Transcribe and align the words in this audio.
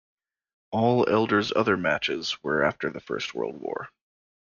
All 0.71 1.07
Elder's 1.07 1.51
other 1.55 1.77
matches 1.77 2.41
were 2.41 2.63
after 2.63 2.89
the 2.89 2.99
First 3.01 3.35
World 3.35 3.61
War. 3.61 3.87